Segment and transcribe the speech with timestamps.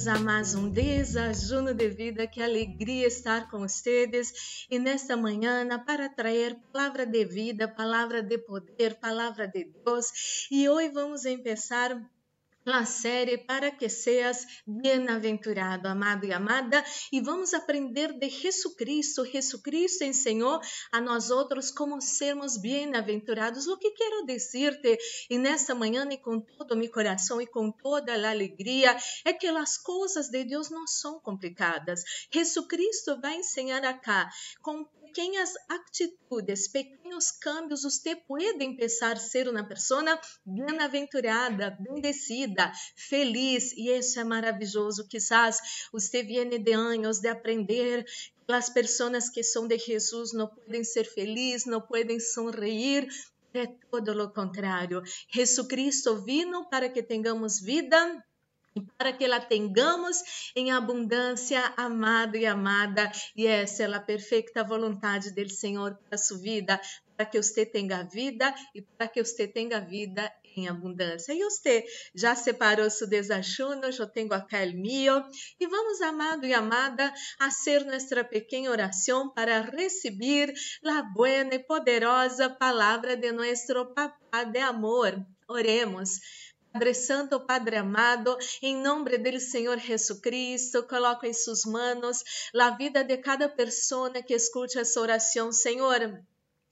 [0.00, 2.26] Bem-vindos a mais um desajuno de vida.
[2.26, 8.38] Que alegria estar com vocês e nesta manhã para trazer palavra de vida, palavra de
[8.38, 10.46] poder, palavra de Deus.
[10.50, 12.00] E hoje vamos começar
[12.66, 19.24] a série para que seas bem-aventurado, amado e amada, e vamos aprender de Jesus Cristo.
[19.24, 20.60] Jesus Cristo ensinou
[20.92, 23.66] a nós outros como sermos bem-aventurados.
[23.66, 24.98] O que quero dizer-te
[25.30, 29.32] e nesta manhã e com todo o meu coração e com toda a alegria é
[29.32, 32.02] que as coisas de Deus não são complicadas.
[32.32, 34.28] Jesus Cristo vai ensinar acá
[34.62, 43.72] com pequenas atitudes, pequenos cambios, você pode começar a ser uma pessoa bem-aventurada, bendecida, feliz,
[43.72, 45.08] e isso é maravilhoso.
[45.08, 48.04] Quizás você viene de anos de aprender
[48.48, 53.08] as pessoas que são de Jesus não podem ser felizes, não podem sorrir,
[53.52, 55.02] é todo o contrário.
[55.32, 58.24] Jesus Cristo vino para que tenhamos vida
[58.96, 65.30] para que la tenhamos em abundância, amado e amada, e essa é a perfeita vontade
[65.32, 66.80] do Senhor para sua vida,
[67.16, 71.32] para que você tenha vida e para que você tenha vida em abundância.
[71.32, 75.22] E você já separou seu desajuno, eu tenho acá o meu,
[75.58, 80.52] e vamos, amado e amada, a ser nossa pequena oração para receber
[80.84, 85.24] a boa e poderosa palavra de nosso Papá de amor.
[85.48, 86.20] Oremos.
[86.72, 92.22] Padre Santo, Padre amado, em nome do Senhor Jesus Cristo, coloco em suas mãos
[92.56, 96.22] a vida de cada pessoa que escute essa oração, Senhor.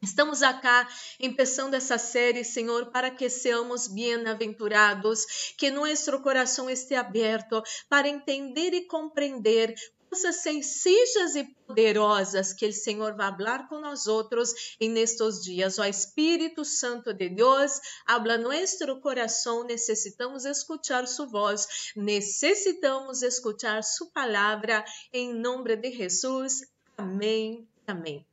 [0.00, 0.88] Estamos acá
[1.20, 8.72] começando essa série, Senhor, para que seamos bem-aventurados, que nosso coração esteja aberto para entender
[8.72, 9.74] e compreender
[10.10, 15.78] coisas sencillas e poderosas que o Senhor vai falar com nós outros em nestes dias.
[15.78, 19.64] O Espírito Santo de Deus habla nosso coração.
[19.64, 26.62] Necessitamos escutar sua voz, necessitamos escutar sua palavra em nome de Jesus.
[26.98, 27.66] Amém.
[27.86, 28.26] Amém.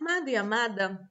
[0.00, 1.09] Amado e amada,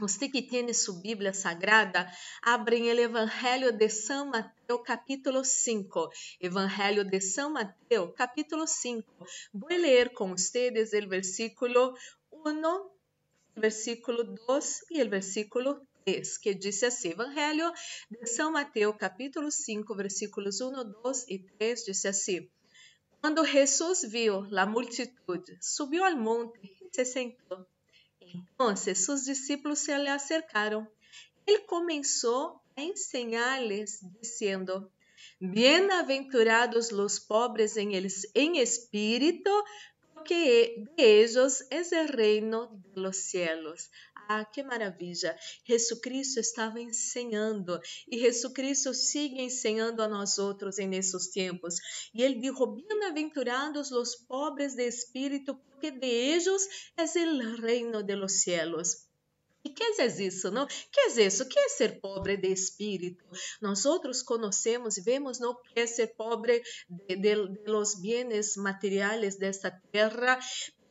[0.00, 6.08] você que tem sua Bíblia Sagrada, abre o Evangelho de São Mateus, capítulo 5.
[6.40, 9.04] Evangelho de São Mateus, capítulo 5.
[9.52, 11.94] Vou ler com vocês o versículo
[12.32, 12.88] 1,
[13.54, 17.70] versículo 2 e o versículo 3, que diz assim: Evangelho
[18.10, 22.48] de São Mateus, capítulo 5, versículos 1, 2 e 3, diz assim:
[23.20, 27.66] Quando Jesus viu a multitude, subiu ao monte e se sentou.
[28.34, 30.88] Entonces sus discípulos se le acercaron.
[31.46, 34.90] Él comenzó a enseñarles diciendo,
[35.38, 39.50] Bienaventurados los pobres en, el, en espíritu,
[40.14, 43.90] porque de ellos es el reino de los cielos.
[44.32, 45.36] Ah, que maravilha!
[45.64, 51.74] Jesus Cristo estava ensinando e Jesus Cristo sigue ensinando a nós outros nesses tempos.
[52.14, 56.62] E ele dijo: Bem-aventurados os pobres de espírito, porque de ellos
[56.96, 59.08] es el reino de los cielos.
[59.64, 60.64] E que é isso, não?
[60.66, 61.48] Que é isso?
[61.48, 63.24] Que é ser pobre de espírito?
[63.60, 68.56] Nós outros conhecemos e vemos não que é ser pobre de, de, de los bienes
[68.56, 70.38] materiais desta terra,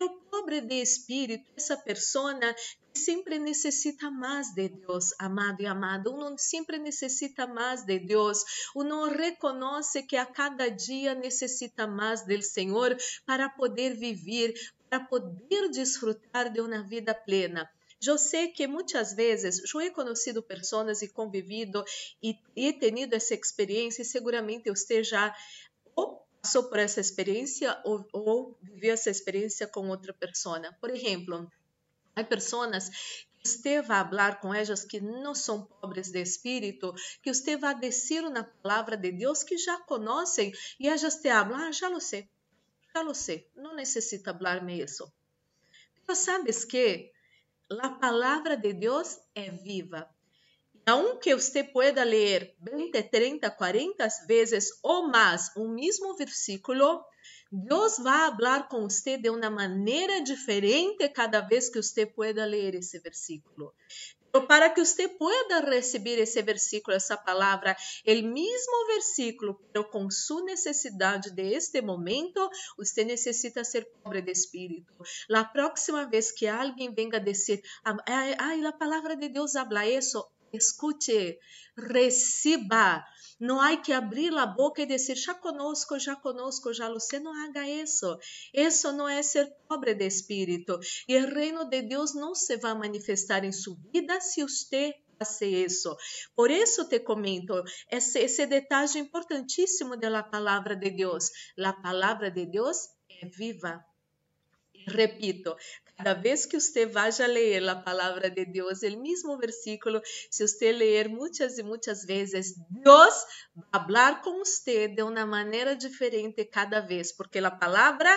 [0.01, 2.55] o pobre de espírito, essa persona
[2.99, 8.43] sempre necessita mais de Deus, amado e amado, uno sempre necessita mais de Deus,
[8.75, 12.95] uno reconhece que a cada dia necessita mais do Senhor
[13.25, 14.53] para poder viver,
[14.89, 17.69] para poder desfrutar de uma vida plena.
[18.05, 21.83] Eu sei que muitas vezes eu he conhecido pessoas e convivido
[22.23, 25.35] e he tenido essa experiência e seguramente você já
[25.95, 30.61] ou passou por essa experiência ou, ou viveu essa experiência com outra pessoa.
[30.79, 31.51] Por exemplo,
[32.19, 36.93] há pessoas que você vai falar com elas que não são pobres de espírito,
[37.23, 41.55] que você vai dizer na palavra de Deus que já conhecem e elas te falam,
[41.55, 42.29] ah, já lo sei,
[42.93, 45.11] já lo sei, não necessita falar-me isso.
[46.07, 47.11] Mas sabes que
[47.79, 50.09] a palavra de Deus é viva
[50.89, 57.05] aunque você pueda ler 20, 30, 40 vezes ou mais o mesmo versículo,
[57.51, 62.75] Deus vai falar com você de uma maneira diferente cada vez que você pueda ler
[62.75, 63.73] esse versículo.
[64.31, 67.75] Pero para que você pueda receber esse versículo, essa palavra,
[68.05, 72.47] o mesmo versículo, pero com sua necessidade de este momento,
[72.77, 74.93] você necessita ser pobre de espírito.
[75.27, 77.61] La próxima vez que alguém venga dizer,
[78.05, 80.23] ai, ai, a palavra de Deus habla isso,
[80.53, 81.39] escute,
[81.77, 83.03] receba,
[83.39, 87.19] Não há que abrir a boca e dizer, já conosco, já conosco, já sei.
[87.19, 88.17] Não haga isso.
[88.53, 90.77] Isso não é ser pobre de espírito.
[91.07, 95.45] E o reino de Deus não se vai manifestar em sua vida se você hace
[95.45, 95.95] isso.
[96.35, 101.29] Por isso te comento esse, esse detalhe importantíssimo da palavra de Deus.
[101.57, 103.88] A palavra de Deus é viva.
[104.87, 105.55] Repito,
[105.97, 110.71] cada vez que você vá ler a palavra de Deus, o mesmo versículo, se você
[110.71, 113.13] ler muitas e muitas vezes, Deus
[113.71, 118.09] vai falar com você de uma maneira diferente cada vez, porque a palavra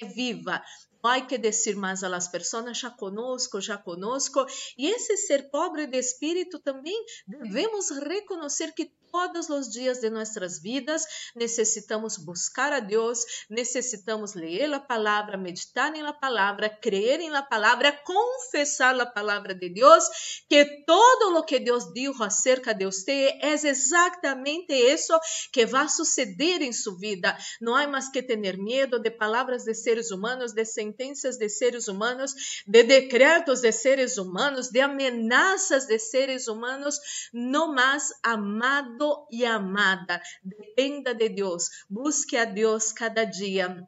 [0.00, 0.62] é viva.
[1.06, 4.44] Há que dizer mais a las pessoas, já conosco, já conosco.
[4.76, 10.60] E esse ser pobre de espírito também devemos reconhecer que todos os dias de nossas
[10.60, 17.92] vidas necessitamos buscar a Deus, necessitamos ler a palavra, meditar na palavra, crer na palavra,
[17.92, 20.04] confessar a palavra de Deus,
[20.48, 25.18] que todo o que Deus dijo acerca de você é exatamente isso
[25.50, 27.36] que vai suceder em sua vida.
[27.60, 30.64] Não há mais que ter medo de palavras de seres humanos, de
[30.96, 36.98] sentenças de seres humanos, de decretos de seres humanos, de ameaças de seres humanos,
[37.32, 40.20] não mais amado e amada.
[40.42, 43.86] Dependa de Deus, busque a Deus cada dia.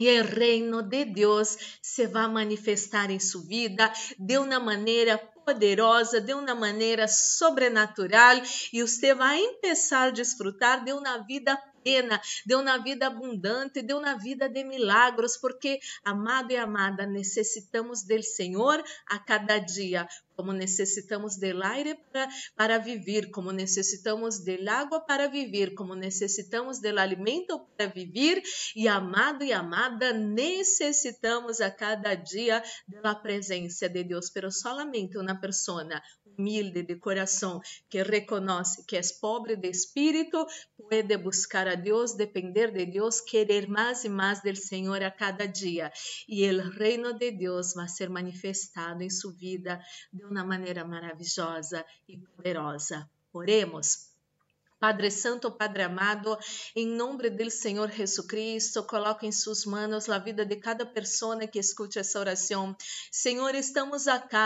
[0.00, 6.20] E o reino de Deus se vai manifestar em sua vida de uma maneira poderosa,
[6.20, 8.36] de uma maneira sobrenatural,
[8.72, 11.56] e você vai começar a desfrutar de uma vida
[11.86, 18.02] plena, de uma vida abundante, de uma vida de milagros, porque, amado e amada, necessitamos
[18.02, 24.68] do Senhor a cada dia como necessitamos del aire para, para viver, como necessitamos del
[24.68, 28.42] água para viver, como necessitamos del alimento para viver,
[28.74, 35.40] e amado e amada, necessitamos a cada dia da presença de Deus, pero solamente uma
[35.40, 35.82] pessoa
[36.38, 40.46] humilde de coração que reconhece que é pobre de espírito
[40.76, 45.46] pode buscar a Deus, depender de Deus, querer mais e mais do Senhor a cada
[45.46, 45.92] dia,
[46.28, 49.80] e o reino de Deus vai ser manifestado em sua vida
[50.12, 53.08] de uma maneira maravilhosa e poderosa.
[53.32, 54.16] Oremos.
[54.78, 56.38] Padre Santo, Padre amado,
[56.74, 61.46] em nome do Senhor Jesus Cristo, coloco em suas mãos a vida de cada pessoa
[61.46, 62.76] que escute essa oração.
[63.10, 64.36] Senhor, estamos aqui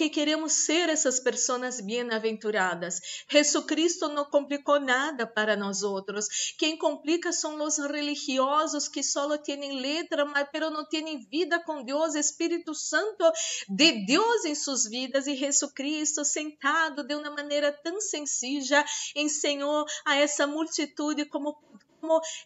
[0.00, 3.22] que queremos ser essas pessoas bem-aventuradas.
[3.28, 6.54] Jesucristo não complicou nada para nós outros.
[6.56, 12.14] Quem complica são os religiosos que só têm letra, mas não têm vida com Deus,
[12.14, 13.30] Espírito Santo
[13.68, 18.82] de Deus em suas vidas e Jesucristo sentado de uma maneira tão sencilla
[19.14, 21.58] ensinou a essa multitude como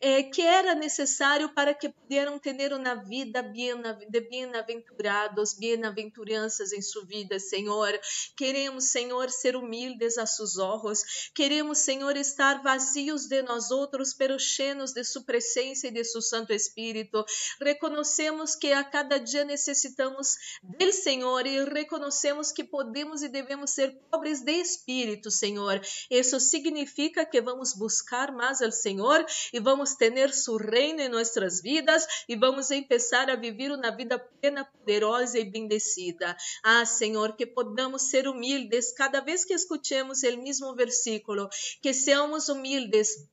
[0.00, 7.04] eh, que era necessário para que pudieran ter uma vida de bem-aventurados, bem-aventuranças em sua
[7.04, 7.98] vida, Senhor.
[8.36, 11.30] Queremos, Senhor, ser humildes a seus olhos.
[11.34, 16.22] Queremos, Senhor, estar vazios de nós outros, pero cheios de sua presença e de seu
[16.22, 17.24] Santo Espírito.
[17.60, 23.98] Reconhecemos que a cada dia necessitamos do Senhor e reconhecemos que podemos e devemos ser
[24.10, 25.80] pobres de espírito, Senhor.
[26.10, 31.60] Isso significa que vamos buscar mais ao Senhor e vamos ter su reino em nossas
[31.60, 36.36] vidas e vamos começar a viver uma vida plena, poderosa e bendecida.
[36.62, 41.48] Ah, Senhor, que podamos ser humildes cada vez que escutemos o mesmo versículo,
[41.82, 43.28] que seamos humildes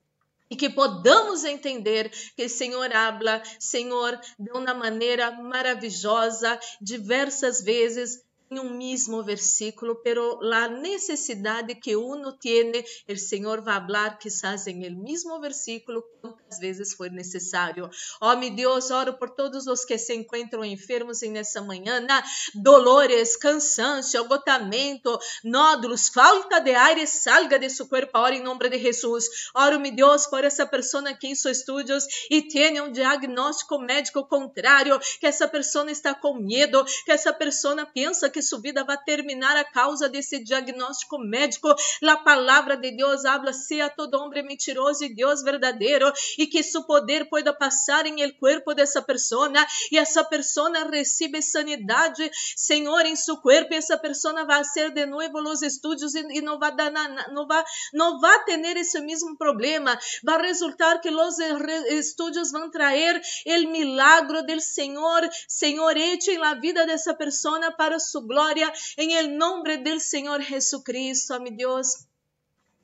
[0.49, 8.21] e que podamos entender que o Senhor habla, Senhor, de uma maneira maravilhosa, diversas vezes
[8.51, 14.19] em um mesmo versículo, pero la necessidade que uno tiene, el Señor va a hablar
[14.19, 17.89] quizás en el mismo versículo quantas vezes for necessário.
[18.19, 22.05] Ó, oh, meu Deus, oro por todos os que se encontram enfermos nessa manhã,
[22.53, 28.77] dolores, cansancio, agotamento, nódulos, falta de aire, salga de seu corpo, ora em nome de
[28.77, 29.49] Jesus.
[29.55, 34.27] Oro, meu Deus, por essa pessoa aqui em seus estúdios e tenha um diagnóstico médico
[34.27, 38.97] contrário, que essa pessoa está com medo, que essa pessoa pensa que sua vida vai
[39.03, 41.73] terminar a causa desse diagnóstico médico.
[42.03, 46.83] A palavra de Deus habla, a todo homem mentiroso e Deus verdadeiro, e que seu
[46.83, 49.51] poder pueda passar em el cuerpo dessa pessoa,
[49.91, 55.05] e essa pessoa recebe sanidade, Senhor, em seu corpo, e essa pessoa vai ser de
[55.05, 56.91] novo os estudos e não vai dar
[57.31, 59.97] não vai não vai ter esse mesmo problema.
[60.23, 61.39] Vai resultar que os
[61.89, 68.21] estudos vão trazer o milagro do Senhor, Senhor, hecho la vida dessa pessoa para sua
[68.31, 72.10] glória, em el nombre del Senhor Jesucristo, meu Deus.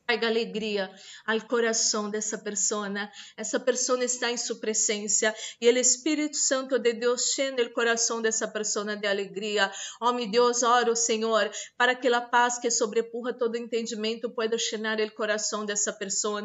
[0.07, 0.89] Traiga alegria
[1.25, 2.87] ao coração dessa pessoa.
[3.35, 8.21] Essa pessoa está em sua presença e o Espírito Santo de Deus cheia o coração
[8.21, 9.69] dessa pessoa de alegria.
[9.99, 14.97] Oh, meu Deus, oro, Senhor, para que a paz que sobrepuja todo entendimento pueda chenar
[14.97, 16.41] o coração dessa pessoa.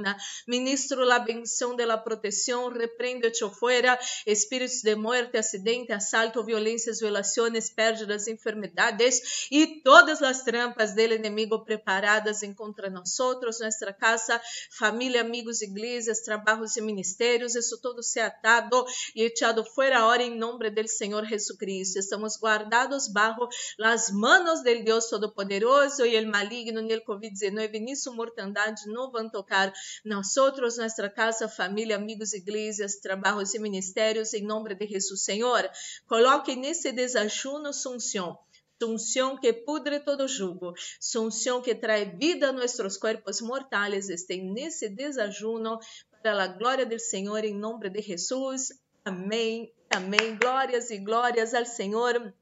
[0.49, 7.71] Ministro a bendição de la proteção, repreende-te fora, espíritos de morte, acidente, assalto, violências, violações,
[7.71, 14.41] pérdidas, enfermidades e todas as trampas do inimigo preparadas contra nós outros, nossa casa,
[14.71, 20.37] família, amigos, igrejas, trabalhos e ministérios, isso todo se atado e echado fora ahora em
[20.37, 21.99] nome do Senhor Jesucristo.
[21.99, 28.13] Estamos guardados bajo las manos Deus Todo-Poderoso e el maligno e el COVID-19 ni su
[28.13, 29.73] mortandade não vão tocar
[30.05, 35.69] nós outros, nossa casa, família, amigos, igrejas, trabalhos e ministérios, em nome de Jesus, Senhor.
[36.07, 38.39] Coloque nesse desajuno sunção
[38.87, 41.29] unción que pudre todo jugo, su
[41.63, 45.79] que trae vida a nuestros cuerpos mortales, estén nesse desajuno
[46.23, 48.73] para a glória do Senhor, em nome de Jesus.
[49.05, 50.37] Amém, amém.
[50.39, 52.33] Glórias e glórias ao Senhor.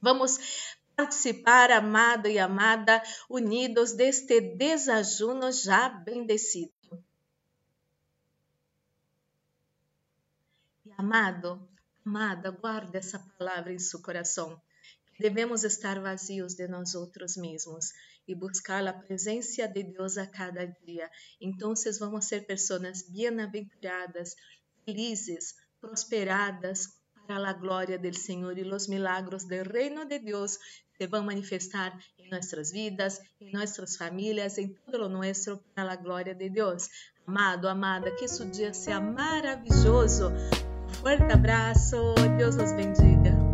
[0.00, 0.38] Vamos
[0.96, 6.72] participar, amado e amada, unidos deste desajuno já bendecido.
[10.96, 11.68] Amado,
[12.04, 14.60] amada, guarde essa palavra em seu coração.
[15.18, 17.92] Devemos estar vazios de nós outros mesmos
[18.26, 21.10] e buscar a presença de Deus a cada dia.
[21.40, 24.34] Então, vamos ser pessoas bem-aventuradas,
[24.84, 26.86] felizes, prosperadas
[27.26, 30.58] para a glória do Senhor e os milagros do reino de Deus
[30.98, 35.96] se vão manifestar em nossas vidas, em nossas famílias, em todo o nosso para a
[35.96, 36.88] glória de Deus.
[37.26, 40.30] Amado, amada, que esse dia seja maravilhoso.
[40.30, 43.47] Um forte abraço, Deus os bendiga.